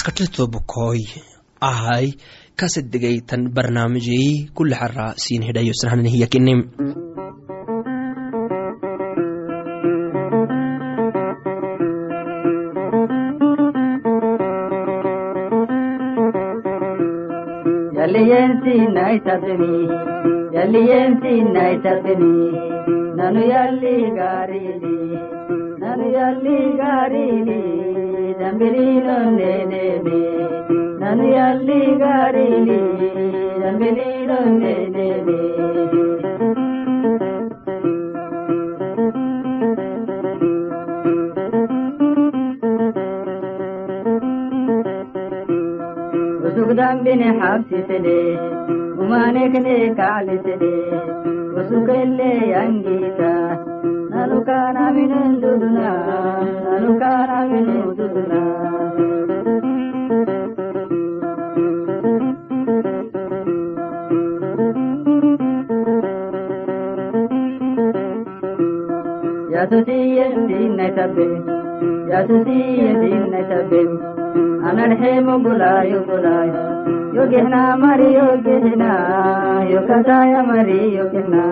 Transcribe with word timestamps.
maskatletobkoy 0.00 1.00
ahay 1.68 2.06
kasedegaytan 2.60 3.42
barnaamijey 3.56 4.48
kule 4.56 4.74
xara 4.80 5.06
siin 5.24 5.42
hidhayo 5.48 5.74
yaliyensinaitabini 20.56 22.40
nanu 23.18 23.42
yalli 23.52 23.94
garini 24.18 24.96
nanu 25.82 26.06
yalli 26.16 26.58
garini 26.80 27.89
ಜಂಬಿರಿನೊಂದೇನೆ 28.40 29.84
ನದಿಯಲ್ಲಿ 31.02 31.80
ಗಾಡಿನಿ 32.02 32.80
ಜಂಬಿರಿನೊಂದೇನೆ 33.62 35.08
ذنبني 46.80 47.40
حبستني 47.40 48.38
وما 48.98 49.30
نكني 49.30 49.94
كعلتني 49.94 50.74
وسكلي 51.54 52.56
أنجيتا 52.56 53.69
ياتتي 69.50 70.24
دين 70.48 70.78
تبين 70.96 71.42
ياتتي 72.08 72.62
دين 73.02 73.32
تبين 73.50 73.90
أنا 74.70 74.84
الحيم 74.84 75.42
بلاي 75.42 75.98
بلاي 76.08 76.50
يوجهنا 77.14 77.76
مري 77.76 78.12
يوجهنا 78.14 78.92
يوكتا 79.70 80.24
يا 80.24 80.42
مري 80.42 80.94
يوجهنا 80.96 81.44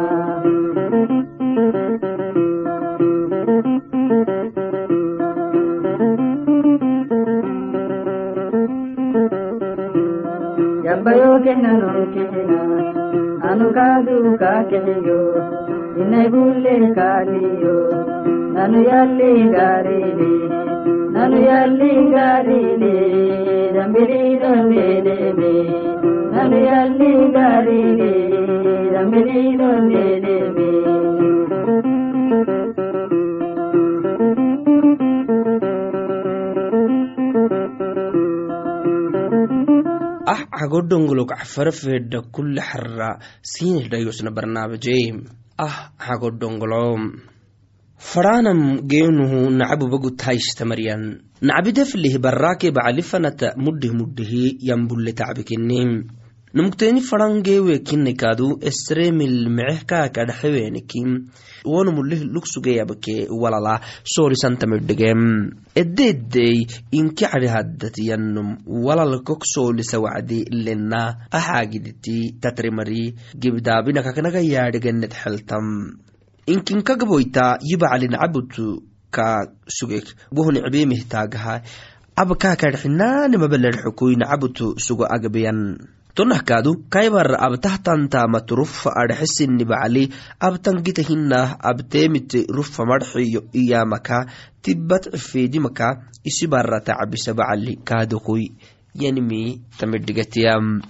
bayo 11.08 11.40
kena 11.44 11.72
no 11.80 11.90
kena 12.12 12.60
anuka 13.48 13.86
duka 14.06 14.52
keyo 14.70 15.20
inai 16.00 16.28
bulle 16.32 16.74
kaliyo 16.96 17.76
nanu 18.54 18.80
yalli 18.88 19.32
garile 19.54 20.32
nanu 21.14 21.38
yalli 21.48 21.92
garile 22.14 22.94
dambiri 23.76 24.22
dambele 24.42 25.16
me 25.38 25.54
nanu 26.34 26.58
yalli 26.68 27.12
garile 27.36 28.12
dambiri 28.92 29.40
dambele 29.60 30.36
me 30.56 30.68
ah 40.32 40.40
hagodongolog 40.60 41.30
cafarafeedha 41.32 42.20
kule 42.34 42.60
xara 42.70 43.10
siin 43.50 43.76
hidhayosna 43.84 44.30
barnaamijey 44.36 45.04
ah 45.66 45.76
hagodongolom 46.06 47.02
faraanam 48.10 48.60
geenuhu 48.90 49.38
nacabubagutaishtamaryan 49.60 51.02
nacbideflih 51.50 52.14
barraake 52.24 52.68
bacalifanata 52.76 53.48
muddih 53.64 53.92
muddihi 54.00 54.44
yambulle 54.68 55.12
tacbikinim 55.20 55.90
numugteeni 56.54 57.00
faran 57.00 57.42
geewe 57.44 57.78
kinnikadu 57.84 58.58
esremil 58.68 59.48
meceh 59.52 59.84
kaakadhaxewenikim 59.84 61.28
wonumulih 61.64 62.24
lugsugeyabke 62.24 63.28
walala. 63.28 63.80
Soolisantamidhigem 64.04 65.50
eddeeddey 65.76 66.66
inki 66.92 67.24
cadhihaddatiyanum 67.24 68.56
walal 68.66 69.20
kok 69.28 69.44
soolisa 69.44 70.00
wacdi 70.00 70.44
lena 70.48 71.28
axaagiditi 71.30 72.32
tatrimari 72.40 73.14
gibdaabinakaknaga 73.36 74.40
yaadhigenet 74.40 75.12
xeltam 75.12 76.00
inkinkagaboyta 76.46 77.58
yibacalin 77.60 78.16
cabutu 78.16 78.82
ka 79.10 79.52
sugek. 79.68 80.04
Wohnicbeemihtaagaha 80.32 81.60
abkaakadhxinaanimabaledxukuyn 82.16 84.24
cabutu 84.24 84.80
sugo 84.80 85.04
agbeyan 85.04 85.76
tonahkaadu 86.18 86.90
kaybar 86.90 87.30
abtahtantamat 87.46 88.50
rufa 88.50 88.90
adhexesinibacali 88.90 90.10
abtangitahinah 90.42 91.62
abteemite 91.70 92.42
rufa 92.50 92.82
madxiyo 92.90 93.46
iyamaka 93.54 94.26
tibat 94.62 95.04
cifeedimaka 95.14 96.10
isibarata 96.26 96.98
cabisabacali 96.98 97.78
kaadokoy 97.86 98.50
yanimi 98.98 99.62
tamidhigatiyam 99.78 100.82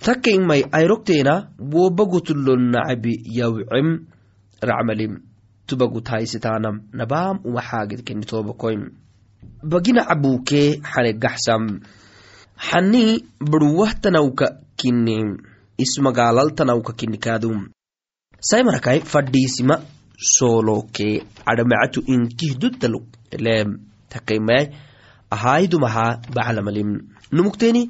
takkainmay 0.00 0.64
ayrogteena 0.72 1.34
wobagutulonnacabi 1.60 3.14
yawcem 3.38 3.88
racmalim 4.64 5.12
tubaguthaysitaanam 5.68 6.76
nabaam 6.96 7.44
umaxaagidkenitobakoym 7.44 8.82
bagina 9.70 10.08
cabuukee 10.08 10.80
xanegaxsam 10.92 11.64
xani 12.68 13.04
barwahtanawka 13.50 14.46
kini 14.80 15.16
ismagaalaltanawka 15.84 16.92
kinikaadum 17.00 17.58
saymarakai 18.50 18.98
fadhiisima 19.12 19.76
soolokee 20.34 21.14
cadhamacatu 21.46 22.04
inkihdutaluk 22.14 23.06
leem 23.46 23.70
takaimay 24.12 24.64
ahaydumaha 25.36 26.06
baclamalim 26.34 26.90
numugteeni 27.32 27.82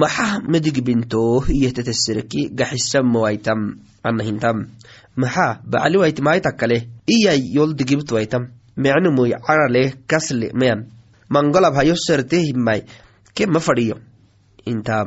maxah 0.00 0.32
madigbinto 0.52 1.22
iyetetesereki 1.56 2.48
gaxisamawaitam 2.58 3.60
anahintam 4.08 4.58
maxaa 5.22 5.60
bacali 5.70 5.96
waitimaitakale 6.02 6.76
iyay 7.16 7.40
yoldigibtwaitam 7.56 8.44
mecnumuy 8.76 9.32
carale 9.46 9.94
kasle 10.06 10.50
meyan. 10.54 10.90
Mangolab 11.28 11.74
hayo 11.74 11.94
serte 11.96 12.38
himai 12.38 12.84
ke 13.34 13.46
ma 13.46 13.60
fadhiyo? 13.60 13.98
Inta 14.66 15.06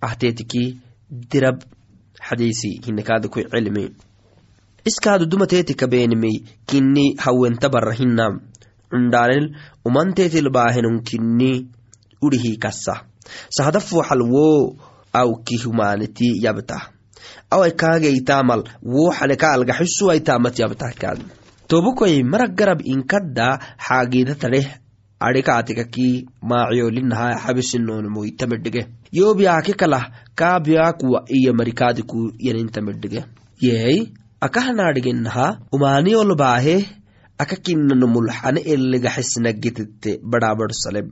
ahteetiki 0.00 0.78
dirab 1.30 1.62
xadiisi 2.28 2.70
hinakaadku 2.86 3.40
cilmi. 3.52 3.84
Iskaadu 4.84 5.26
dumateetika 5.26 5.86
beenimey 5.86 6.36
kini 6.66 7.14
hawenta 7.24 7.68
bara 7.68 7.92
hinam 7.92 8.40
cundaanel 8.90 9.54
umanteetilbaahenun 9.84 11.02
kini 11.02 11.68
urihi 12.22 12.56
kasa 12.56 12.94
sahadafuxal 13.50 14.22
wo 14.22 14.76
awki 15.12 15.56
humaniti 15.64 16.28
yabta. 16.44 16.78
Awai 17.50 17.72
kaageytaamal 17.72 18.62
wo 18.82 19.10
xaneka 19.18 19.52
algaxisuwaitaamat 19.52 20.58
yabtakaad 20.58 21.20
tobukoy 21.68 22.22
marag 22.22 22.54
garab 22.56 22.80
inkadda 22.84 23.46
xaagiidatadheh 23.86 24.66
adhikaatikaki 25.20 26.26
maacyolinaha 26.50 27.28
xabisinoonmoitamedhige 27.44 28.82
yobiyaaki 29.12 29.72
kalah 29.80 30.10
kaabiyakuwa 30.34 31.24
iyo 31.28 31.54
marikaadiku 31.54 32.32
yanintamedhige 32.38 33.24
yey 33.60 34.12
akahanadhiginaha 34.40 35.46
umaaniyolbaahe 35.72 36.76
akakinanumul 37.38 38.30
xane 38.30 38.60
eligaxisnagitite 38.60 40.20
badhaabadsalem 40.30 41.08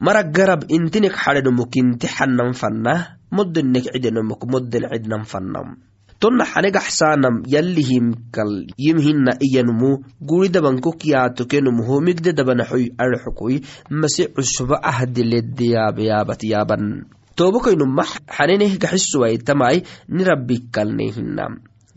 marag 0.00 0.32
garab 0.32 0.64
intinik 0.76 1.14
xadhenomuk 1.22 1.76
inti 1.76 2.06
xanan 2.06 2.52
fannah 2.54 3.18
moddenek 3.30 3.92
cidenomuk 3.92 4.42
modden 4.48 4.88
cidnan 4.92 5.24
fannam. 5.24 5.76
Tonna 6.18 6.44
xanegaxsaanam 6.44 7.46
yallihimkal 7.46 8.66
yimhina 8.74 9.38
iyanumu 9.38 10.02
guridabankokyaatokenum 10.28 11.76
homigde 11.86 12.32
dabanaxoy 12.34 12.90
arxukuy 12.98 13.62
mase 13.90 14.26
cusba 14.34 14.82
ahdiledeyaabayaabat 14.82 16.42
yaaban 16.42 17.06
tobokaynuma 17.38 18.04
xaneneh 18.36 18.72
gaxisuwaitamai 18.82 19.76
nirabbikalnehina 20.16 21.44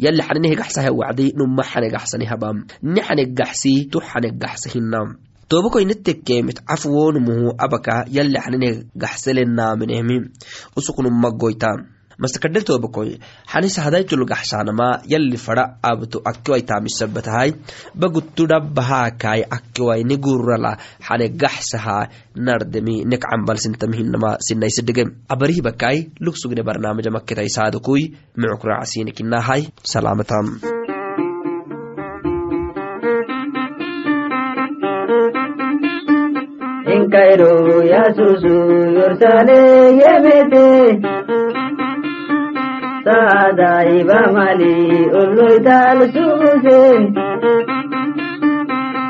yalli 0.04 0.22
xaninehe 0.28 0.56
gaxsaha 0.62 0.92
wacdi 1.00 1.26
numa 1.38 1.64
xane 1.72 1.88
gaxsani 1.96 2.26
habam 2.32 2.58
ni 2.94 3.02
xane 3.08 3.24
gaxsi 3.40 3.74
tu 3.92 3.98
xane 4.10 4.30
gaxsahinam 4.44 5.08
tobakoinettekemit 5.50 6.58
cafwonumuhu 6.70 7.48
abaka 7.66 7.96
yalli 8.16 8.40
xanine 8.46 8.70
gaxselenaaminehmi 9.04 10.18
usuknumaggoyta 12.12 12.18
mastakadhel 12.18 12.64
tobakoy 12.64 13.18
xanis 13.52 13.78
hadaytul 13.80 14.26
gaxshaanama 14.26 15.02
yalli 15.08 15.38
fada 15.38 15.78
abto 15.84 16.22
akiwai 16.26 16.62
taamisabatahay 16.70 17.54
bagutudhabahakai 17.96 19.44
akiwaini 19.58 20.18
gurala 20.18 20.78
xane 21.08 21.30
gaxsaha 21.42 21.98
nardemi 22.36 23.04
nekcambalsintamhinama 23.06 24.38
sinaisidhige 24.48 25.04
abarihibakai 25.34 25.98
lugsugine 26.20 26.64
barnaamija 26.64 27.12
maketai 27.12 27.50
saadukui 27.50 28.04
mucukracasinikinahay 28.38 29.62
salaamatam 29.84 30.46
inkairo 36.96 37.52
yasusu 37.94 38.54
yorsale 38.98 39.60
yemete 40.02 40.66
saadai 43.06 44.04
bamali 44.10 44.76
ullui 45.20 45.58
talsuuse 45.68 46.80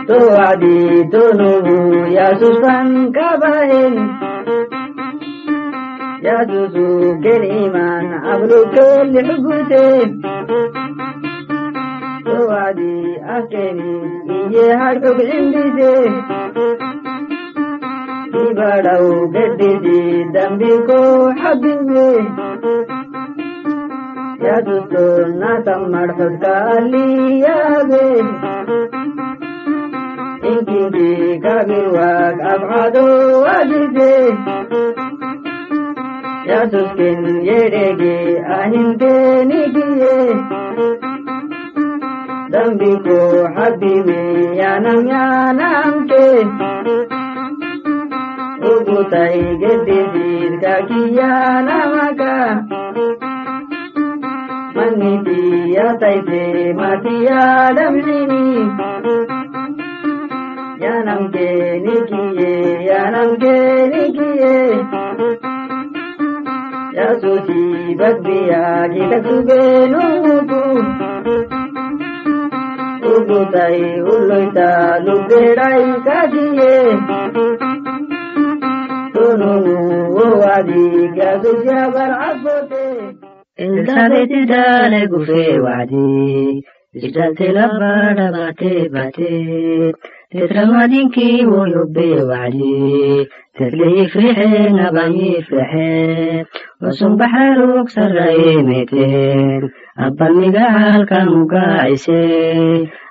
towadi 0.08 0.78
tonubu 1.14 1.78
yasusan 2.18 2.90
kabahen 3.18 3.96
yasusu 6.28 6.88
keniman 7.24 8.06
abdu 8.34 8.60
kelihuguse 8.76 9.84
towadi 12.26 12.96
akeni 13.38 13.94
iye 14.38 14.66
harkuk 14.82 15.20
indise 15.38 15.94
ibadau 18.44 19.08
geddidi 19.34 20.02
dambiko 20.34 21.00
habinne 21.42 22.08
ಯದುದು 24.42 25.04
ನಾ 25.40 25.52
ತಮ್ಮಡಸದ್ದಾಲಿಯಾದೆ 25.66 26.06
ಇಂಗಿಂಗಿ 30.52 31.10
ಕವಿವಾಗ 31.44 32.40
ಅಬಾದು 32.54 33.04
ಅದಿದೆ 33.52 34.14
ಯದುಕಿನ್ 36.50 37.28
ಎಡೆಗೆ 37.56 38.16
ಅಹಿಂದೆ 38.56 39.14
ನಿಗಿಯೇ 39.44 40.16
ದಂಬಿಕೋ 42.54 43.20
ಹಬ್ಬಿವೆ 43.56 44.22
ಯಾನಂ 44.60 45.00
ಯಾನಂಕೆ 45.10 46.24
ಉಗುತೈ 48.72 49.32
ಗೆದ್ದಿದ್ದೀರ್ಗಾಗಿಯ 49.62 51.22
ನಮಗ 51.70 52.22
மன்னிதியதைதே 54.76 56.44
மதியாடம் 56.80 58.00
நினி 58.06 58.44
யானங்கே 60.84 61.50
நிகியே 61.86 62.54
யானங்கே 62.88 63.56
நிகியே 63.92 64.56
ಯಸುಚಿ 66.98 67.62
ಭಕ್ತಿಯಾಗಿ 68.00 69.04
ಕಸುಬೇನು 69.12 70.02
ಉಗುತೈ 73.12 73.78
ಉಲ್ಲುಯ್ತಾಲು 74.12 75.16
ಬೇಡೈ 75.30 75.78
ಕಾದಿಯೇ 76.06 76.74
ತುನು 79.16 79.54
ಓವಾದಿ 80.22 80.84
ಗದುಜ 81.18 81.68
ಬರಾಕು 81.96 82.56
Elizabeth 83.62 84.34
dale 84.50 85.02
gufe 85.12 85.62
wadi 85.62 86.64
Isdalte 86.98 87.48
labada 87.58 88.28
bate 88.36 88.90
bate 88.90 89.94
Tetramadinki 90.34 91.46
woyobe 91.52 92.10
wadi 92.30 93.28
Tetli 93.56 93.88
yifrixe 93.98 94.50
nabam 94.78 95.14
yifrixe 95.14 96.48
Wasum 96.82 97.14
baxaruk 97.20 97.88
meten 98.66 99.70
Abban 100.06 100.34
mugaacise 101.30 102.22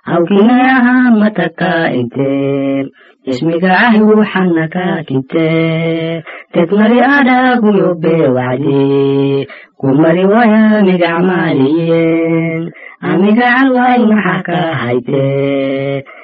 Awkinayaha 0.06 1.10
mataka 1.20 1.92
inte 1.92 2.88
ismigacahi 3.28 4.00
wuxanaka 4.00 5.04
kinte 5.04 6.24
tetmari 6.52 6.98
adhagu 7.04 7.68
yobe 7.76 8.16
wacdi 8.36 9.46
kumari 9.76 10.24
waya 10.24 10.80
migacmaaliyen 10.88 12.72
amigacal 13.04 13.68
way 13.76 14.00
maxa 14.08 14.36
ka 14.46 14.58
hayte 14.80 15.24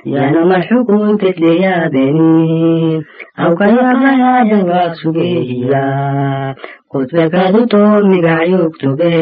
yana 0.09 0.41
marxukun 0.51 1.21
tetleyaabeni 1.21 3.05
awkayabaya 3.45 4.33
jawaab 4.51 4.93
sugehiya 5.01 5.85
kutbekaduto 6.91 7.83
migacyugtube 8.11 9.15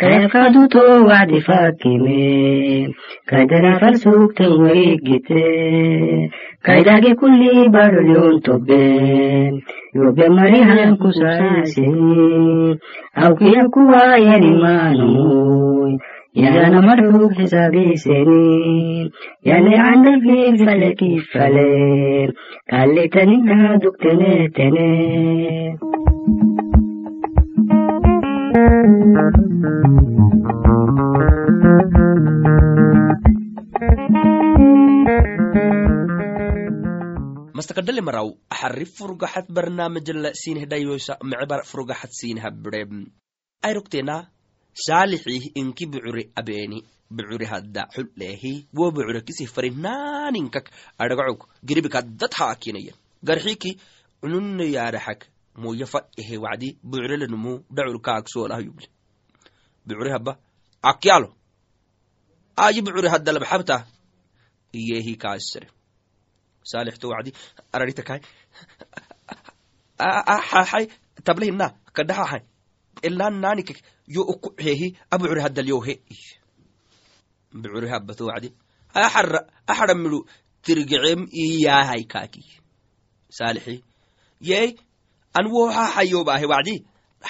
kayafkaduto 0.00 0.82
wacdi 1.08 1.40
fakime 1.46 2.94
kaydana 3.28 3.94
sugtan 4.02 4.52
waigite 4.62 5.44
kaydage 6.66 7.12
kulli 7.20 7.68
badolyon 7.74 8.40
tobe 8.46 8.82
yobe 9.94 10.26
marihan 10.36 10.96
kusaasini 11.02 12.78
awkiya 13.22 13.62
kuwa 13.74 14.02
yanimaanoy 14.28 15.92
yana 16.34 16.78
marfug 16.86 17.32
xisaabiseni 17.36 19.12
yani 19.48 19.72
candalfig 19.82 20.56
fale 20.66 20.90
kifale 20.98 21.68
kallitanina 22.70 23.78
dugtenetene 26.24 26.84
mastakadhale 37.54 38.00
maraw 38.00 38.28
axari 38.50 38.86
furgaxat 38.96 39.46
barnaamijala 39.56 40.30
siinhedhayosa 40.32 41.18
mecebar 41.22 41.60
furgaxat 41.70 42.12
siinhabire 42.20 42.82
ayrogtena 43.62 44.16
saalixih 44.86 45.52
inki 45.60 45.86
bucure 45.92 46.24
abeeni 46.40 46.80
bucure 47.10 47.46
hadda 47.52 47.82
xulleehi 47.94 48.66
wo 48.78 48.90
bucure 48.90 49.20
kisih 49.26 49.48
farinaninkak 49.54 50.66
adhagacog 50.98 51.40
giribikaddat 51.68 52.32
haakinaya 52.40 52.94
garxiki 53.28 53.78
cununne 54.20 54.66
yaaraxak 54.76 55.20
moya 55.56 55.86
fadhehe 55.86 56.36
wacdi 56.44 56.78
bucurelenumu 56.82 57.52
dhacul 57.70 58.00
kaagsolah 58.00 58.60
yuble 58.66 58.86
bucure 59.86 60.10
habba 60.10 60.38
akyalo 60.82 61.28
ayi 62.56 62.82
bucure 62.82 63.08
hadda 63.08 63.32
labxabta 63.32 63.86
iyehi 64.74 65.16
kaasere. 65.16 65.68
Saalixto 66.64 67.08
wacdi 67.08 67.32
araritakai 67.72 68.20
xaxai 70.50 70.88
tablehina 71.24 71.66
kadhaxaxai 71.96 72.42
ilaan 73.06 73.40
nanikek 73.40 73.78
yo 74.06 74.22
uku 74.22 74.48
hehi 74.64 74.96
abucure 75.10 75.40
haddalyohe 75.42 75.94
bucure 77.52 77.88
habbato 77.88 78.26
wacdi 78.26 78.48
axara 78.94 79.40
axara 79.66 79.94
midu 79.94 80.26
tirgecem 80.64 81.20
iyahai 81.42 82.04
kaki 82.12 82.42
saalixi 83.36 83.84
yey 84.40 84.76
an 85.38 85.46
wo 85.52 85.62
xaxayobaahe 85.76 86.46
wacdi 86.52 86.74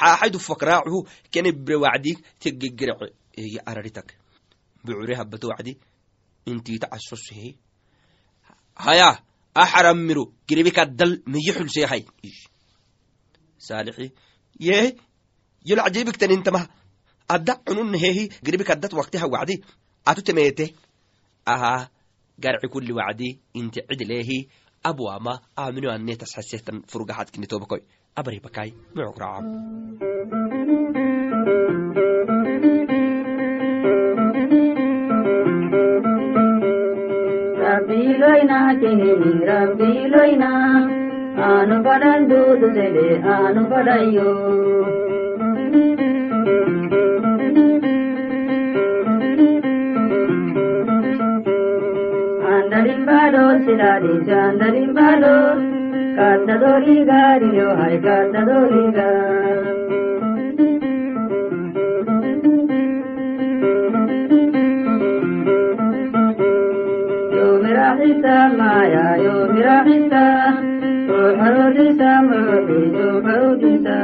xaxaydu 0.00 0.38
fakraacuhu 0.48 0.98
kene 1.32 1.50
bre 1.64 1.76
wacdi 1.84 2.12
teggegerece 2.42 3.06
eye 3.40 3.58
araritak 3.70 4.08
bucure 4.84 5.14
habbato 5.20 5.46
wacdi 5.52 5.72
intita 6.50 6.86
casosehe 6.92 7.50
haya 8.84 9.08
axaramiro 9.54 10.24
inte 23.54 23.80
cidleehi 23.88 24.38
abwama 24.90 25.34
aminoanetas 25.64 26.32
xesetan 26.36 26.82
furgaxadkinitobakoi 26.90 27.82
abaribakai 28.20 28.70
mucugracam 28.94 29.44
Rabbiloina 37.64 38.58
kenini 38.80 39.32
Rabbiloina 39.50 40.50
anu 41.50 41.76
padan 41.86 42.28
dudu 42.30 42.68
sede 42.76 43.08
anu 43.36 43.62
padayo 43.70 44.30
rimbaɗo 52.86 53.42
silaɗi 53.64 54.12
canda 54.26 54.66
rimbaɗo 54.74 55.34
kadda 56.16 56.54
ɗo 56.62 56.72
ligari 56.86 57.48
yo 57.58 57.68
hay 57.80 57.96
kadda 58.06 58.40
ɗo 58.48 58.58
liga 58.72 59.08
yomira 67.36 67.88
hita 68.00 68.36
maya 68.58 69.06
yomira 69.24 69.76
hita 69.88 70.24
ruha 71.08 71.46
rudisa 71.56 72.10
murbi 72.28 72.80
tufa 72.96 73.32
rudisa 73.42 73.96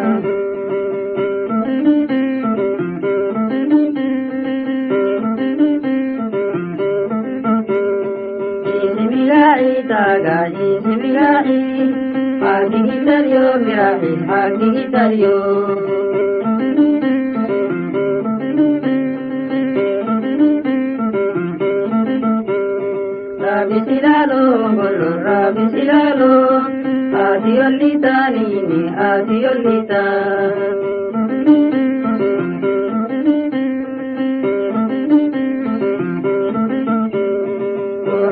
راعي 10.27 10.81
براعي 10.85 11.95
حاكي 12.43 13.05
تريو 13.07 13.47
براعي 13.65 14.13
حاكي 14.29 14.89
تريو 14.93 15.37
رابي 23.45 23.79
سلالو 23.87 24.43
قولو 24.81 25.11
رابي 25.27 25.65
سلالو 25.75 26.35
آتي 27.27 27.55
اللي 27.67 27.91
تانيني 28.05 28.83
آتي 29.11 29.39
اللي 29.53 29.77
تانيني 29.89 30.80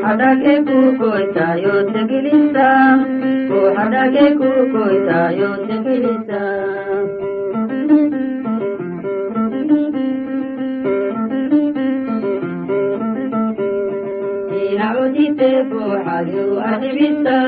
Hadake 0.09 0.62
kukoita 0.62 1.55
yote 1.55 2.05
kilisa 2.09 2.99
Hadake 3.77 4.31
kukoita 4.35 5.31
yote 5.31 5.79
kilisa 5.83 6.41
Inaudite 14.73 15.65
fuhadu 15.71 16.61
adibita 16.71 17.38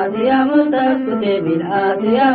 Adia 0.00 0.38
muta 0.46 0.84
kutebil 1.04 1.62
adia 1.62 2.28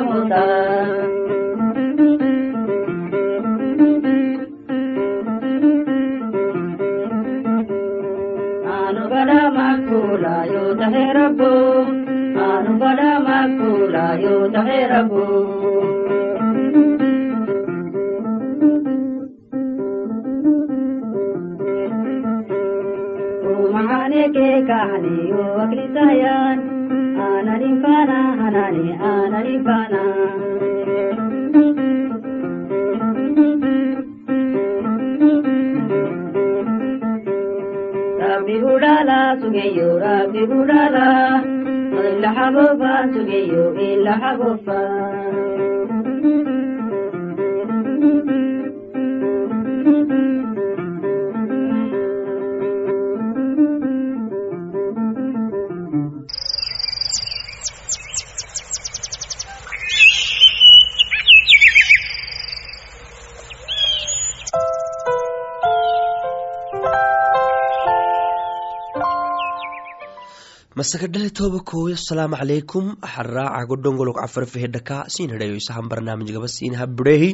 हे 10.94 11.04
रब्बू 11.18 11.50
मानुबल 12.38 13.02
माकु 13.28 13.70
लायो 13.96 14.36
हे 14.70 14.80
रब्बू 14.92 15.26
महाने 23.74 24.28
के 24.36 24.48
कहानी 24.68 25.32
ओ 25.32 25.44
अग्नि 25.64 25.86
सहयन 25.96 26.62
आनरी 27.28 27.72
पाना 27.86 28.20
हनानी 28.42 28.86
आनरी 29.12 29.58
पाना 29.68 30.04
budala 40.50 41.08
Illa 42.08 42.30
habofa 42.38 42.92
sugeyo 43.14 43.64
habofa 44.22 44.80
masakadhale 70.86 71.30
toba 71.34 71.60
kooyo 71.66 71.96
asalaamu 71.98 72.38
calaykum 72.38 72.86
axaraaca 73.02 73.66
godhongolog 73.70 74.18
cafarfehedhaka 74.22 74.98
barnaamijgaba 75.90 76.48
siinhabudhehi 76.56 77.30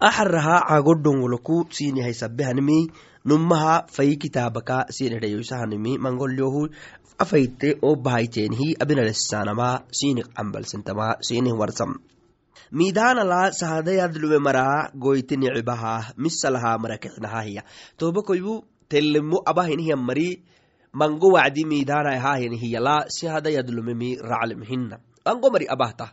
axaraha 0.00 0.64
cagodhongoloku 0.68 1.56
siinihay 1.76 2.14
sabehanimi 2.14 2.78
numaha 3.28 3.74
fayi 3.96 4.16
kitaabaka 4.16 4.86
siinhadhayo 4.88 5.44
isahanimi 5.44 5.98
mangolyohu 5.98 6.62
afayte 7.18 7.76
oo 7.82 7.94
bahayteenhi 7.96 8.72
abinalesanama 8.80 9.68
siinik 9.92 10.32
cambalsentama 10.32 11.20
siinih 11.20 11.52
warsam. 11.60 11.92
Miidaanala 12.72 13.52
sahadayadlume 13.52 14.38
maraa 14.38 14.88
goyti 14.96 15.36
nicibaha 15.36 16.16
misalaha 16.16 16.78
marakixnahahiya 16.78 17.68
toba 17.98 18.22
koybu 18.22 18.64
telemo 18.88 19.44
abahinihiyan 19.44 20.00
mari 20.08 20.28
mango 21.00 21.28
wacdi 21.36 21.64
miidaanai 21.70 22.18
haahini 22.24 22.56
hiyala 22.62 22.96
si 23.08 23.26
mari 25.52 25.66
abahta. 25.68 26.06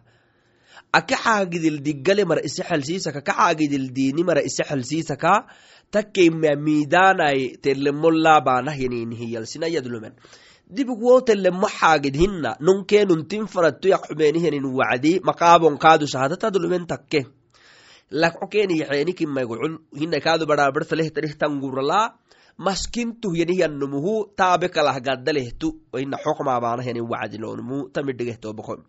Aka 0.94 1.16
xaagidil 1.16 1.82
diggale 1.82 2.26
mara 2.26 2.42
ise 2.42 2.64
xelsiisaka 2.64 3.22
ka 3.22 3.34
xaagidil 3.34 3.88
diini 3.96 4.24
mara 4.24 4.42
ise 4.42 4.64
xelsiisaka 4.64 5.48
takeimea 5.92 6.56
miidaanai 6.56 7.58
telemo 7.64 8.12
laabaanahyanini 8.12 9.16
hiyal 9.16 9.46
sinayadlumen 9.46 10.14
dibigwo 10.76 11.22
telemo 11.22 11.68
xaagid 11.68 12.16
hina 12.16 12.58
nunkeenuntin 12.60 13.48
faratto 13.48 13.88
yaqxumeenihenin 13.94 14.66
wacdi 14.80 15.20
maqaabon 15.24 15.78
kaadu 15.78 16.06
sahadatadlumen 16.08 16.86
takke. 16.88 17.26
Yaxeenikimaygocul 18.14 19.78
hina 19.98 20.20
kaadu 20.20 20.46
barabartalehtarihtanguuralaa 20.46 22.14
maskintuh 22.58 23.34
yanihyanumuhu 23.36 24.36
taabe 24.36 24.70
kalah 24.70 24.98
ina 26.00 26.18
xokmaabaanahyanin 26.18 27.10
wacdilonumu 27.12 27.90
tamidhigehtoobako 27.90 28.84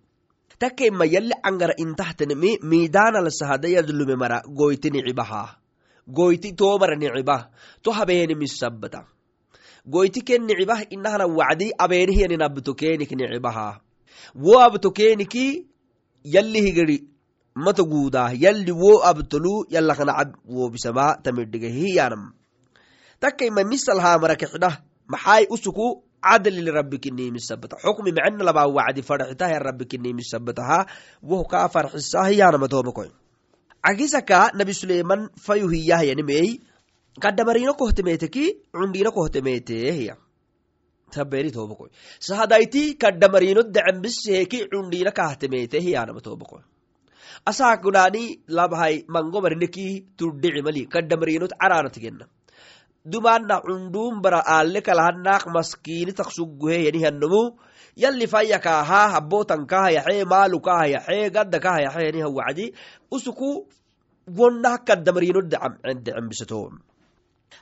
takkeima 0.59 1.05
yalli 1.07 1.35
cangara 1.43 1.75
intahtenemi 1.77 2.59
miidaanal 2.63 3.31
mara 4.17 4.43
goyti 4.47 4.91
nicibaha. 4.91 5.59
Goyti 6.07 6.53
toomara 6.53 6.97
nicibah 6.97 7.49
to 7.83 7.91
habeenimisabbata 7.91 9.05
goyti 9.87 10.21
ken 10.21 10.47
nicibah 10.47 10.85
inahana 10.91 11.27
wacdi 11.27 11.73
abeenihyanin 11.79 12.43
abtokeenik 12.43 13.11
nicibaha. 13.11 13.81
Wo 14.35 14.61
abtokeeniki 14.61 15.67
yalli 16.25 16.61
higari 16.61 17.05
mata 17.55 17.83
guudah 17.83 18.33
yalli 18.35 18.73
wo 18.73 19.03
abtolu 19.05 19.67
yalakanacab 19.71 20.37
wobisama 20.47 21.17
tamidhigehiyanam 21.23 22.33
takkaima 23.25 23.65
misalhaa 23.73 24.17
marakixdah 24.25 24.75
maxaay 25.15 25.45
usuku 25.57 25.87
cadlil 26.29 26.71
rabbikinimisabbata 26.79 27.81
xukmi 27.85 28.13
macna 28.19 28.49
labaa 28.49 28.69
wacdi 28.77 29.03
farxitaha 29.09 29.63
rabbikinimisabbataha 29.69 30.79
woh 31.31 31.43
kaa 31.53 31.67
farxisahiyanamatomakoy 31.75 33.11
cagisaka 33.85 34.41
nabi 34.61 34.73
suleiman 34.81 35.23
fayuhiyahyanimey 35.47 36.49
kaddamarino 37.25 37.73
kohtemeteki 37.81 38.45
cundhino 38.77 39.11
kohtemete 39.17 39.79
taberi 41.15 41.51
tobakoy 41.57 41.91
sahadayti 42.29 42.83
kaddamarino 43.03 43.63
decembiseheki 43.75 44.59
cundhina 44.73 45.13
kahtemete 45.19 45.79
hiyanamatobakoy 45.87 46.63
asaakudani 47.51 48.25
labhay 48.59 48.95
mangomarineki 49.15 49.87
tuddhicimali 50.19 50.83
kaddamarinot 50.95 51.53
caraanatigena 51.63 52.27
dumana 53.05 53.61
cundum 53.61 54.23
bara 54.23 54.41
ale 54.41 54.81
kalahanak 54.81 55.45
maskini 55.53 56.13
taksuguhe 56.17 56.89
yanihanomu 56.89 57.53
yalli 57.97 58.27
fayyakaha 58.27 59.01
habotankahayaxe 59.15 60.25
maalukahayaxe 60.25 61.31
gaddakahayaxe 61.37 62.01
yaniha 62.09 62.29
wacdi 62.39 62.73
usuku 63.13 63.69
wonnah 64.39 64.81
kaddamarino 64.89 65.45
decembisato 65.45 66.73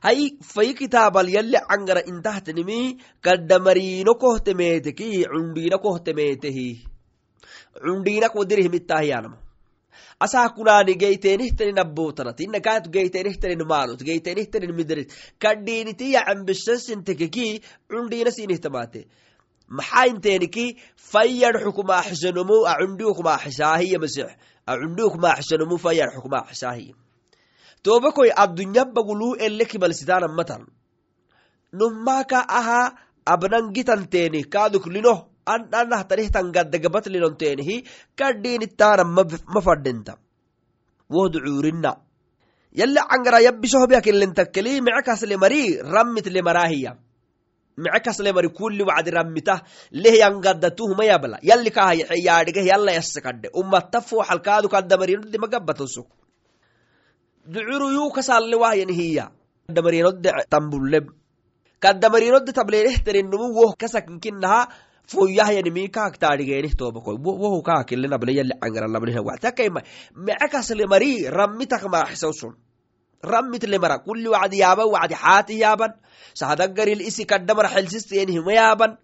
hay 0.00 0.38
fayi 0.40 0.74
kitaabal 0.78 1.28
yalli 1.28 1.58
cangara 1.68 2.06
intahtanimi 2.06 3.02
kaddamarino 3.20 4.14
kohtemeteki 4.14 5.26
cundina 5.26 5.76
kohtemetehi 5.82 6.68
cundinak 7.82 8.34
wadirihimittahiyanama 8.38 9.51
asaa 10.24 10.48
kunaani 10.56 10.94
geyteenihtanin 11.02 11.78
abbotanat 11.84 12.40
inakaatu 12.40 12.90
geyteenihtanin 12.90 13.66
maalut 13.72 14.00
geyteenihtanin 14.08 14.74
midrit 14.78 15.08
kadhiinitiya 15.42 16.20
cambishasintekeki 16.28 17.46
cundina 17.90 18.30
sinihtamate 18.30 19.00
maxaa 19.78 20.04
inteeniki 20.12 20.66
fayyad 21.12 21.56
xukumaaxisanomu 21.64 22.56
acundiukumaaxisaahiya 22.72 23.98
masix 24.04 24.28
acundiukumaaxisanomu 24.72 25.76
fayyad 25.84 26.10
xukumaaxisaahiya 26.16 26.94
tobakoy 27.82 28.30
addunya 28.42 28.84
baguluu 28.84 29.34
elle 29.46 29.64
kibalsitaanamatan 29.70 30.62
nummaka 31.72 32.38
aha 32.58 32.80
abnangitanteeni 33.32 34.40
kaaduklino 35.46 35.78
ananahtanihtan 35.78 36.52
gaddagabatlinonteenihi 36.52 37.84
kadhiinittaana 38.16 39.04
ma 39.54 39.60
fadhinta 39.60 40.16
wohdu 41.10 41.38
cuurina 41.40 41.96
yalli 42.80 43.00
cangara 43.10 43.40
yabbisohobyakilentakeli 43.40 44.80
mice 44.80 45.02
kasle 45.08 45.36
mari 45.36 45.78
rammit 45.94 46.26
le 46.26 46.42
maraahiya 46.42 46.96
mice 47.76 48.00
kasle 48.04 48.32
mari 48.32 48.48
kulli 48.48 48.82
wacdi 48.82 49.10
rammita 49.10 49.62
lehyan 49.92 50.40
gaddatuhuma 50.40 51.04
yabla 51.04 51.38
yalli 51.42 51.70
kahayaxe 51.70 52.16
yaadhigeh 52.28 52.66
yalla 52.72 52.92
yasse 52.98 53.20
kadhe 53.26 53.48
umatta 53.60 54.00
fooxalkaadu 54.00 54.68
kadamarinodde 54.68 55.38
magabbatoso 55.44 56.02
ducuru 57.52 57.90
yuu 57.96 58.10
kasalle 58.16 58.56
wahyanihiya 58.56 59.24
kadamarinodde 59.66 60.30
tambuleb 60.52 61.06
kadamarinodde 61.84 62.52
tablenehterinnumu 62.58 63.46
woh 63.58 63.72
kasakinkinaha 63.80 64.60
foyahyanimi 65.06 65.88
kaak 65.90 66.18
taadhigeenih 66.18 66.74
tobakoy 66.76 67.16
wohu 67.18 67.62
kaakile 67.62 68.08
yalli 68.38 68.54
cangaralabnihawatakaima 68.62 69.80
mece 70.14 70.48
kasle 70.52 70.86
mari 70.86 71.26
rammitak 71.26 71.84
maaxisawsun 71.84 72.54
rammit 73.22 73.64
lemara 73.64 73.98
kulli 73.98 74.28
wacdi 74.28 74.58
yaaban 74.58 74.88
wacdi 74.94 75.14
xaati 75.14 75.54
isi 77.06 77.24
kadamar 77.26 77.66
xelsistenihima 77.74 78.52
yaaban 78.52 78.98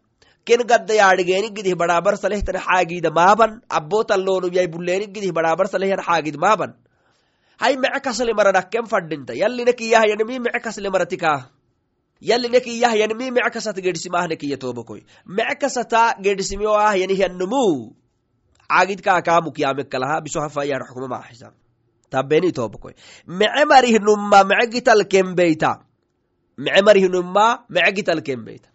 ken 0.49 0.61
gadda 0.71 0.95
yaadhigeeni 0.95 1.51
gidih 1.57 1.75
badhaabar 1.77 2.17
salehtan 2.17 2.57
xaagida 2.57 3.11
maaban. 3.11 3.61
Abbotalloonum 3.69 4.53
yay 4.53 4.67
bulleeni 4.67 5.07
maratikaa 12.21 12.29
yallinekiyahyanimi 12.29 13.31
mece 13.31 13.51
kasat 13.51 13.77
gedhisimaahnekiya 13.81 14.57
tobakoy 14.57 15.01
mece 15.27 15.55
kasata 15.61 16.15
gedhisimiyo 16.21 16.75
ahyanihyannumu 16.75 17.95
caagid 18.69 19.01
kaakaamukyaamekalaha 19.01 20.21
bisohafayar 20.21 20.83
xukuma 20.89 21.09
maaxisa 21.09 21.53
tabeni 22.11 22.53
tobakoy 22.53 22.93
mece 23.27 23.65
marihnumma 23.65 24.45
mece 24.45 24.71
gital 24.71 25.05
kembeyta 25.05 25.81
mece 26.59 26.83
marihnumma 26.83 27.65
mece 27.69 27.93
gital 27.93 28.23
kembeyta 28.23 28.69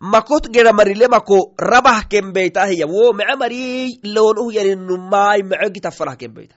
makot 0.00 0.50
gera 0.50 0.72
marile 0.72 1.08
mako 1.08 1.54
rabah 1.58 2.08
kembeytahiya 2.08 2.86
wo 2.86 3.12
mece 3.12 3.36
mari 3.36 4.00
loonuh 4.04 4.52
yaninumai 4.52 5.42
mece 5.42 5.70
gita 5.74 5.90
farah 5.90 6.16
kembeyta 6.16 6.56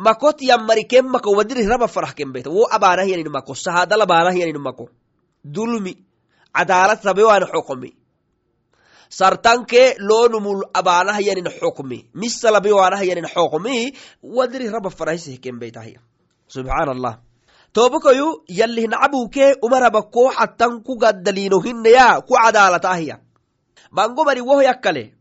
makot 0.00 0.40
yammari 0.40 0.88
ken 0.88 1.04
mako 1.04 1.36
wadirih 1.36 1.68
raba 1.68 1.86
farah 1.88 2.12
kembeyta 2.16 2.48
wo 2.50 2.64
abanah 2.76 3.04
yanin 3.04 3.28
mako 3.28 3.52
sahadal 3.54 4.00
abanah 4.00 4.32
yanin 4.32 4.56
mako. 4.56 4.88
Dulmi 5.44 5.92
cadaalat 6.56 7.04
rabewan 7.04 7.44
xoqmi 7.52 7.90
sartanke 9.10 9.96
loonumul 9.98 10.62
abanah 10.72 11.18
yanin 11.20 11.48
xukmi 11.60 11.98
misalabewanah 12.14 13.02
yanin 13.02 13.26
xoqmi 13.26 13.92
wadirih 14.22 14.70
raba 14.72 14.90
farahisih 14.90 15.36
kembeytahiya 15.44 16.00
subxaan 16.48 16.88
allah 16.94 17.14
tobakoyu 17.72 18.46
yallihnacabuke 18.48 19.60
umaraba 19.62 20.02
ko 20.14 20.30
xattan 20.30 20.82
ku 20.86 20.96
gaddaliino 20.96 21.58
hinneya 21.60 22.22
ku 22.22 22.34
cadaalatahiya 22.38 23.16
mango 23.90 24.24
mari 24.24 24.40
woh 24.40 24.62
yakkale. 24.62 25.14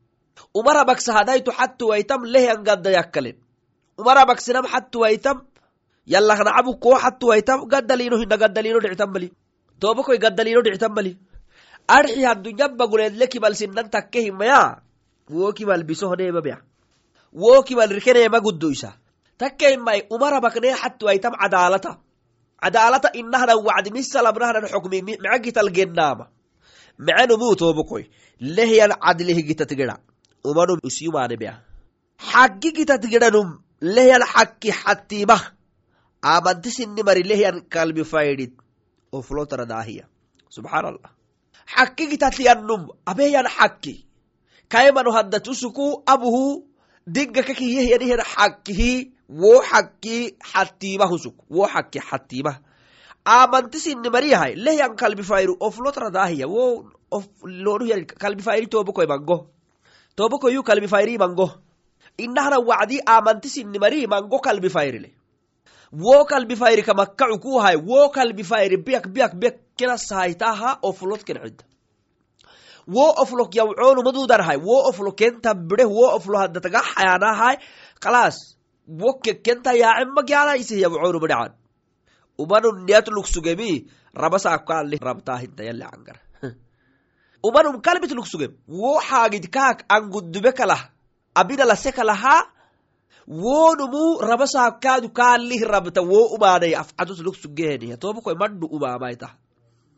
Umarabak 0.56 0.98
sahadaytu 1.04 1.52
xattuwaitam 1.52 2.26
lehyan 2.26 2.63
gadda 2.63 2.89
yakkale 2.89 3.38
umarabak 4.00 4.40
sinam 4.46 4.66
xattuwaitam 4.74 5.38
yallahnacabu 6.14 6.72
ko 6.84 6.96
xattuwaitam 7.04 7.68
gaddaliino 7.72 8.16
dhictan 8.82 9.10
mali 9.16 9.30
tobakoy 9.80 10.18
gaddaliino 10.24 10.62
arxi 11.98 12.22
haddunyan 12.30 12.72
baguleedle 12.80 13.26
takke 13.96 14.20
himaya 14.26 14.82
wo 15.30 15.52
kibal 15.58 15.84
bisohneemabea 15.84 16.58
wo 17.34 17.64
kibal 17.68 17.90
rikeneema 17.98 18.40
guddoysa 18.40 18.90
takke 19.40 19.66
himay 19.74 20.00
umarabakne 20.10 20.70
xattuwaitam 20.82 21.34
cadaalata. 21.42 21.98
Cadaalata 22.64 23.10
inahnan 23.14 23.60
wacdi 23.68 23.90
xukmi 24.74 25.02
mece 25.02 25.40
gital 25.44 25.70
gennaama. 25.72 26.28
Lehyan 28.40 28.92
geda 29.48 29.98
umanum 30.44 30.80
isiyumaanebea 30.84 31.54
xaggi 32.32 32.72
gitat 32.72 33.04
lehyan 33.82 34.24
xakki 34.34 34.72
xattimah 34.72 35.42
amanti 36.22 36.70
sinni 36.72 37.04
mari 37.04 37.24
lehyan 37.24 37.62
kalbi 37.70 38.04
faydid 38.04 38.52
oflotara 39.12 39.65
daahiya. 39.65 40.06
Subxaan 40.50 40.86
allah 40.86 41.12
xakki 41.76 42.10
gitatliyannum 42.12 42.82
abeyan 43.06 43.48
xakki 43.58 44.06
kaymanu 44.70 45.12
haddatusuku 45.12 46.04
abuhu 46.06 46.65
digga 47.08 47.42
kakiyehyanihyan 47.44 48.24
xakkihi 48.34 48.92
wo 49.42 49.62
xakki 49.72 50.18
xattimahusuk 50.52 51.36
wo 51.50 51.68
xakki 51.74 52.00
xattimah 52.10 52.58
amanti 53.26 53.80
sinni 53.80 54.10
mariyahay 54.10 54.56
lehyan 54.56 54.96
kalbi 54.96 55.24
fayru 55.24 55.54
oflotara 55.60 56.10
daahiya. 56.12 56.48
Wo 56.48 56.63
lonuhyan 57.65 58.06
kalbi 58.06 58.42
fayri 58.44 58.68
tobokoy 58.68 59.08
mango. 59.08 59.48
Tobokoyu 60.15 60.63
kalbi 60.63 60.88
fayri 60.88 61.18
mango 61.18 61.48
inahna 62.26 62.60
wacdi 62.70 63.00
amanti 63.16 63.50
sinni 63.50 63.80
mari 63.80 64.08
mango 64.08 64.40
kalbi 64.40 64.70
fayrile 64.70 65.10
wo 65.92 66.26
kalbi 66.26 66.56
fayri 66.56 66.84
kamakkacu 66.84 67.40
kuhay 67.44 67.76
wo 67.90 68.10
kalbi 68.10 68.44
fayri 68.44 68.78
biyak 68.78 69.06
biyak 69.14 69.34
biyak 69.42 69.58
kena 69.78 69.98
sahaytaha 69.98 70.80
oflot 70.90 71.24
ken 71.28 71.38
cidda 71.44 71.66
wo 72.88 73.06
oflok 73.24 73.56
yawcoonu 73.56 74.02
madudarhay 74.08 74.58
wo 74.58 74.78
oflo 74.90 75.12
kenta 75.12 75.54
bide 75.54 75.86
wo 75.86 76.06
oflo 76.18 76.38
haddataga 76.42 76.82
xayanahay 76.94 77.56
kalas 78.04 78.38
wo 78.88 79.14
kekenta 79.24 79.74
yaacen 79.74 80.10
magyalaisih 80.18 80.80
yawcoonu 80.86 81.20
badhacan 81.24 81.54
umanun 82.38 82.86
niyat 82.86 83.08
lugsugemi 83.10 83.86
rabasaakali 84.14 84.98
rabtaahinta 85.02 85.64
umanum 87.44 87.82
kalbit 87.82 88.12
lugsugem 88.12 88.52
wo 88.68 89.00
xaagid 89.00 89.48
kaak 89.50 89.86
angudube 89.88 90.52
kalah 90.52 90.92
abina 91.36 91.65
lase 91.65 91.92
kalaha 91.92 92.48
wonumu 93.28 94.22
rabasaakaadu 94.22 95.10
kaalih 95.13 95.62
rabta 95.62 96.02
wo 96.02 96.34
umaanay 96.36 96.76
afcadus 96.76 97.20
lugsugeheniya 97.22 97.98
tobakoy 97.98 98.34
madhu 98.34 98.65
umaamaita. 98.68 99.30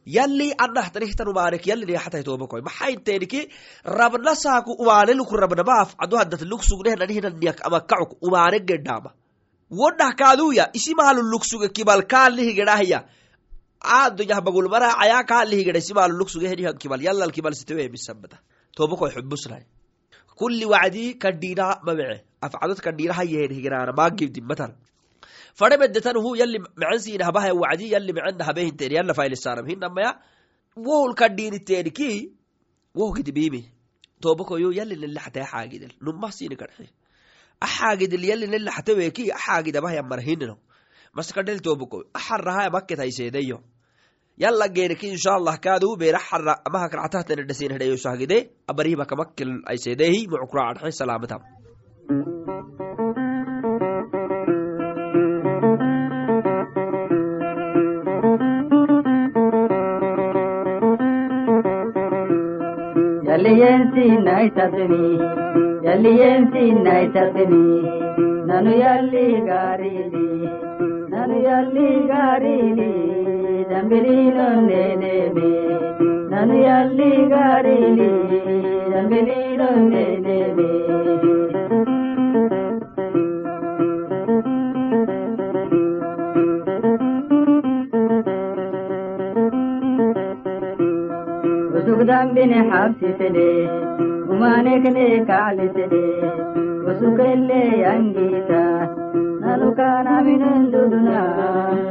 Yalli 0.05 0.51
anahtanihtan 0.57 1.27
umaanek 1.27 1.67
yalli 1.67 1.85
neexatay 1.85 2.23
tobakoy 2.23 2.61
maxainteeniki 2.61 3.47
rabna 3.85 4.35
saaku 4.35 4.71
umaane 4.73 5.13
luku 5.13 5.37
rabnama 5.37 5.81
afcadu 5.85 6.17
haddat 6.17 6.41
lugsugnehnanihnan 6.41 7.37
amakacuk 7.63 8.17
umaane 8.21 8.59
gedhaama 8.59 9.11
wonah 9.71 10.11
kaaduya 10.15 10.69
isimaalu 10.73 11.21
lugsuge 11.21 11.69
kibal 11.69 12.03
kaalihi 12.03 12.53
gedhahya 12.53 13.05
aadonyah 13.79 14.41
bagulmara 14.41 14.91
caya 14.99 15.23
kaalihi 15.23 15.63
gedha 15.63 15.79
isimaalu 15.79 16.17
lugsuge 16.17 16.49
henihan 16.49 16.75
kibal. 16.77 16.99
Yallal 16.99 17.31
kibal 17.31 17.53
siteweemisabata 17.53 18.37
tobakoy 18.75 19.11
xubusnay 19.15 19.63
kulli 20.39 20.65
wacdi 20.73 21.03
kadhiina 21.23 21.65
mamece 21.85 22.23
afcadod 22.41 22.79
maagibdimmatan 23.99 24.71
fare 25.59 25.77
medetanuhu 25.77 26.35
yalli 26.35 26.59
mecensiina 26.59 27.25
habahaya 27.25 27.53
wacdi 27.53 27.91
yalli 27.91 28.13
mecena 28.13 28.43
habehinteen 28.45 28.91
yalla 28.91 29.13
faylisaaram 29.13 29.67
hinamaya 29.67 30.11
wohul 30.75 31.13
kadhiiniteeniki 31.21 32.09
woh 32.95 33.11
gidibimi 33.15 33.61
tobakoyu 34.21 34.71
yalli 34.79 34.95
nelaxataya 34.95 35.45
xaagidel 35.53 35.93
numah 36.01 36.31
sini 36.31 36.55
kadhe 36.55 36.87
axaagidil 37.65 38.23
yalli 38.31 38.47
nelaxateweki 38.47 39.31
axaagidabahaya 39.37 40.03
marhinino 40.03 40.55
maskadhel 41.13 41.59
tobakoy 41.59 42.03
axarahaya 42.13 42.69
maketaiseedeyo 42.75 43.57
yala 44.37 44.67
geeniki 44.67 45.07
inshallah 45.15 45.57
kaaduu 45.59 45.95
beera 45.97 46.19
xara 46.19 46.55
amahak 46.67 46.93
ractahtanedhasin 47.01 47.73
hedhayosahgide 47.75 48.37
abarihiba 48.67 49.05
kamakkel 49.05 49.51
aisedeehi 49.73 50.27
mucukraadhe 50.27 50.91
salaamatam. 50.91 51.41
yaliyentinaitatini 63.31 65.05
yaliyentinaitatini 65.85 67.65
nanu 68.49 68.73
yalli 68.83 69.25
gaarili 69.47 70.49
nanu 71.13 71.37
ಜಂಬಿಲೀನೊಂದೇನೆ 73.71 75.15
ನಾನು 76.31 76.55
ಎಲ್ಲಿ 76.77 77.11
ಗಾಡಿಲಿ 77.33 78.11
ಜಂಬಿಲೀನೊಂದೇನೆ 78.93 80.39
ذنبني 92.11 92.71
حبستني 92.71 93.69
ومانكني 94.29 95.25
كعلتني 95.25 96.05
وسكر 96.85 97.33
اللي 97.33 97.63
ينجيتا 97.83 98.95
نلقانا 99.41 100.21
من 100.21 100.41
الدنيا 100.43 101.90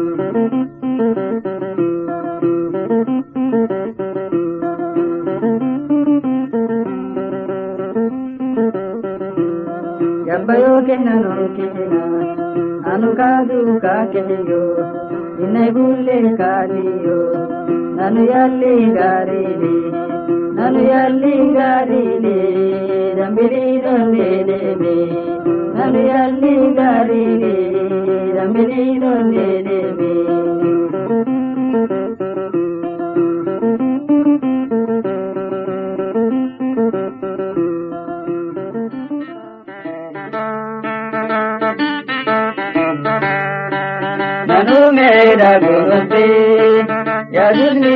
لبيو 10.41 10.81
كهنا 10.87 11.49
كهنا 11.57 12.03
أنو 12.95 13.13
كادو 13.19 13.79
كاكيو 13.79 14.63
إني 15.43 15.71
بولي 15.71 16.37
كاديو 16.37 17.19
نانو 17.97 18.23
يالي 18.31 18.75
غاريني 18.97 19.75
نانو 20.57 20.79
يالي 20.91 21.35
غاريني 21.57 22.39
دمبري 23.17 23.67
دوليني 23.85 24.95
نانو 25.75 25.99
يالي 26.11 26.55
غاريني 26.77 27.55
دمبري 28.35 28.99
دوليني 29.03 29.79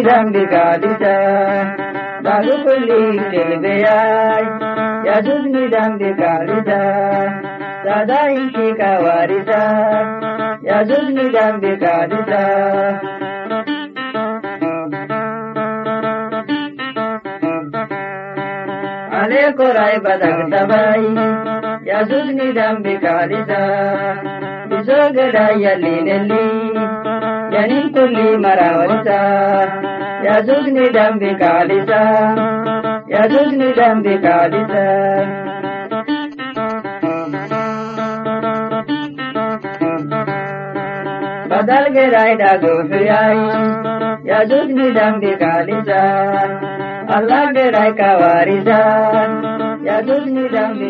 निदम्बिकादिता 0.06 1.14
बाहुकुली 2.26 3.06
तेलगयाय 3.30 4.44
यजुज 5.08 5.46
निदम्बिकादिता 5.54 6.78
सदा 7.86 8.20
इसी 8.34 8.68
का 8.82 8.92
वारिता 9.06 9.62
यजुज 10.68 11.10
निदम्बिकादिता 11.16 12.44
अनेको 19.22 19.72
राय 19.80 19.98
बदक 20.06 20.46
दबाई 20.54 21.10
यजुज 21.90 22.30
निदम्बिकादिता 22.42 23.64
विजोगड़ा 24.70 25.48
यली 25.66 25.96
नली 26.06 26.46
यनी 27.56 27.82
कुली 27.96 28.30
मरावता 28.46 29.20
يجوز 30.28 30.68
ندم 30.78 31.14
بكالتا 31.20 32.04
يجوز 33.10 33.54
ندم 33.54 34.02
بكالتا 34.02 34.86
badal 41.50 41.86
gerai 41.96 42.34
da 42.42 42.52
gobe 42.64 43.00
yayi 43.10 43.48
ya 44.30 44.40
duk 44.50 44.68
ni 44.78 44.88
dan 44.98 45.14
bi 45.22 45.32
kaliza 45.44 46.02
Allah 47.18 47.44
gerai 47.58 47.92
ka 48.00 48.10
wariza 48.22 48.80
ya 49.88 49.98
duk 50.08 50.26
ni 50.36 50.46
dan 50.56 50.72
bi 50.80 50.90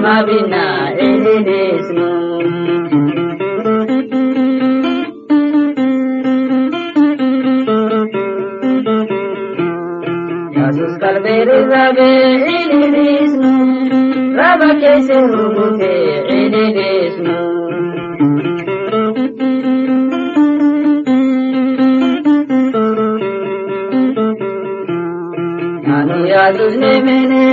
mabina 0.00 0.94
enesno 0.98 2.10
Jesús 10.54 10.98
Calvero 10.98 11.66
rabe 11.68 12.10
enesno 12.84 13.52
Raba 14.36 14.70
que 14.80 15.02
se 15.02 15.26
rubuke 15.26 15.90
Anu 25.96 26.26
ya 26.26 26.52
tus 26.56 26.76
nemene 26.76 27.49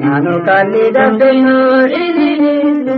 ನಾನು 0.00 0.32
ಕಲ್ಲಿದದ್ದೆನೋ 0.46 1.56
ಇದಿರೇನು 2.00 2.96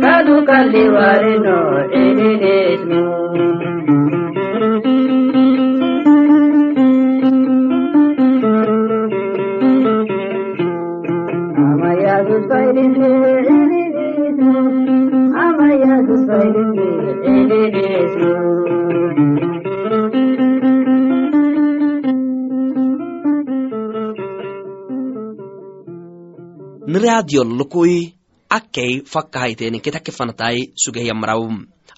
ಕದು 0.00 0.46
ಕಲ್ಲಿವರೆನೋ 0.46 1.58
ಇದಿರೇನು 1.94 2.09
niraadiyollukui 27.21 28.13
akkei 28.49 29.01
fakkahayteninke 29.05 29.91
takke 29.91 30.11
fanatai 30.11 30.73
sugehyamarau 30.75 31.53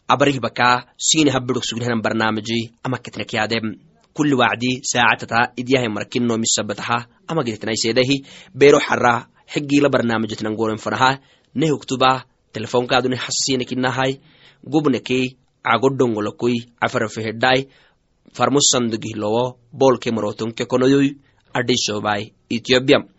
abarih 0.08 0.40
baka 0.42 0.86
sini 0.98 1.32
habidok 1.32 1.64
sugnehanan 1.64 2.02
barnaamiji 2.02 2.72
amaketnek 2.84 3.34
yaadem 3.34 3.80
kulli 4.14 4.36
wacdi 4.36 4.82
saacatata 4.84 5.54
idyahay 5.56 5.88
markinno 5.88 6.38
misabataha 6.38 7.08
amagidetnaiseedahi 7.28 8.24
bero 8.54 8.80
xara 8.80 9.28
xigila 9.48 9.90
barnaamijetnan 9.90 10.56
goren 10.56 10.78
fanaha 10.78 11.20
nehugtuba 11.56 12.26
telefonkaaduni 12.52 13.16
hasasinekinahai 13.16 14.20
gubnekei 14.72 15.38
cagodongolokui 15.64 16.68
cafarafehedai 16.82 17.68
farmusandogihlowo 18.36 19.58
bolke 19.72 20.12
morotonke 20.12 20.66
konoyoy 20.66 21.16
adhisobai 21.54 22.34
ethiopia 22.50 23.13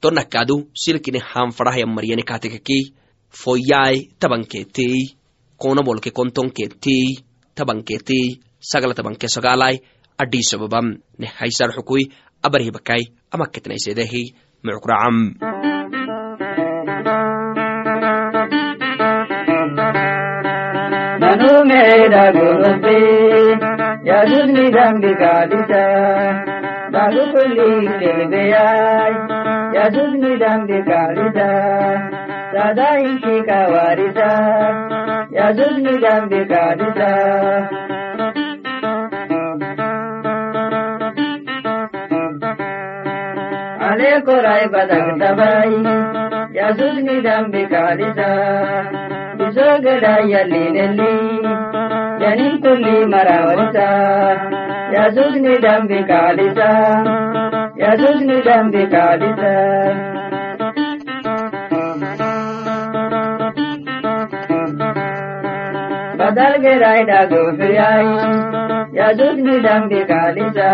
tonakadu 0.00 0.56
silkini 0.74 1.20
hanfadhahya 1.30 1.86
maryani 1.86 2.22
katekakei 2.22 2.92
foyai 3.30 3.96
tabanketei 4.20 5.18
kona 5.56 5.82
bolke 5.82 6.10
kontonketei 6.10 7.18
tabanketei 7.54 8.40
sagala 8.60 8.94
tabanke 8.94 9.28
sogalai 9.28 9.76
adhisababam 10.18 10.86
nehaisar 11.18 11.70
xukui 11.76 12.10
abarhibakai 12.42 13.02
amaketnaisedehi 13.34 14.22
mucukracam 14.62 15.16
Manumeda 21.18 22.24
gurupi, 22.34 23.00
yadudni 24.08 24.64
dambi 24.74 25.10
kadisa, 25.20 25.84
bagu 26.92 27.24
kulli 27.32 27.70
kelbeyai, 28.00 29.37
ಯಜುರ್ನಿದಂಬೆ 29.76 30.80
ಕಾಳಿದ 30.82 31.40
ಸದಾಯಿಷಿ 32.52 33.36
ಕವಾರಿದ 33.46 34.20
ಯಜುರ್ನಿದಂಬೆ 35.32 36.42
ಕಾಳಿದ 36.44 37.02
ಅನೇಕ 43.88 44.28
ರಾಯ 44.44 44.64
ಬದಗದ 44.66 45.24
ಬಾಯಿ 45.32 45.80
ಯಜುರ್ನಿದಂಬೆ 46.58 47.62
ಕಾಳಿದ 47.64 48.22
ಬಿಸೋಗಡಾಯಲ್ಲಿ 49.38 50.64
ನೆಲ್ಲಿ 50.70 51.12
ಜನಿಂತುಲ್ಲಿ 52.20 52.96
ಮರವರಿದ 53.04 53.80
ಯಜುರ್ನಿದಂಬೆ 54.94 56.00
ಕಾಳಿದ 56.02 56.62
Yesus 57.78 58.18
ni 58.26 58.36
dambi 58.46 58.82
kadita. 58.92 59.54
Badal 66.18 66.54
gerai 66.62 67.02
da 67.08 67.20
gofiyai, 67.30 68.08
Yesus 68.98 69.36
ni 69.46 69.56
dambi 69.66 70.00
kadita. 70.10 70.70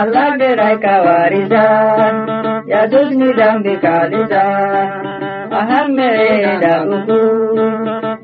Allah 0.00 0.28
gerai 0.40 0.76
kawarita, 0.84 1.64
Yesus 2.72 3.10
ni 3.20 3.28
dambi 3.40 3.74
kadita. 3.84 4.44
Aham 5.60 5.94
mere 5.96 6.58
da 6.64 6.74
uku, 6.96 7.20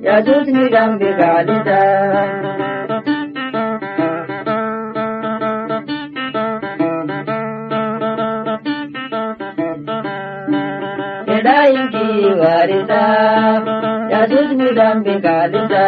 Yesus 0.09 0.46
ni 0.54 0.64
dambi 0.74 1.11
kadita. 1.20 1.83
warida 12.40 13.05
ya 14.12 14.20
dudni 14.31 14.68
dambi 14.79 15.14
kalida 15.25 15.87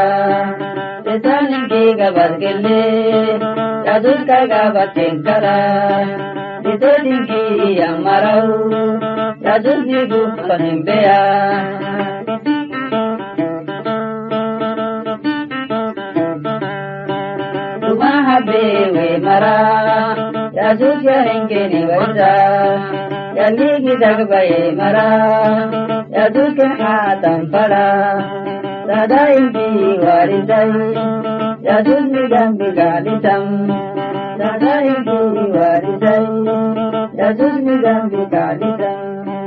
tetanin 1.05 1.65
ki 1.73 1.83
gabar 2.01 2.33
gelle 2.43 2.83
ya 3.87 3.95
dud 4.05 4.21
ka 4.31 4.39
gabar 4.53 4.89
tenkara 4.97 5.59
tetanin 6.65 7.23
ki 7.31 7.43
yang 7.81 7.99
marau 8.07 8.49
ya 9.47 9.55
dudni 9.67 10.01
du 10.13 10.23
mara 19.27 19.59
ya 20.59 20.69
dud 20.81 20.99
ya 21.09 21.19
hengke 21.27 21.63
yaligi 23.43 23.95
dagbaye 24.03 24.61
mara 24.79 25.07
yaduke 26.17 26.67
hatan 26.83 27.41
fara 27.53 27.87
sada 28.89 29.23
ingi 29.39 29.69
waridai 30.05 30.75
yadus 31.69 32.07
galitam 32.79 33.45
sada 34.39 34.75
ingi 34.93 35.21
waridai 35.59 36.27
yadus 37.21 37.57
galitam. 38.35 39.42